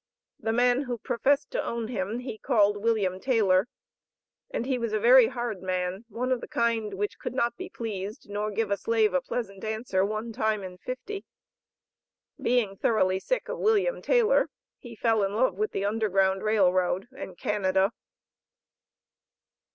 [0.39, 3.67] The man who professed to own him he called William Taylor,
[4.49, 7.69] and "he was a very hard man, one of the kind which could not be
[7.69, 11.23] pleased, nor give a slave a pleasant answer one time in fifty."
[12.41, 17.07] Being thoroughly sick of William Taylor, he fell in love with the Underground Rail Road
[17.15, 17.91] and Canada.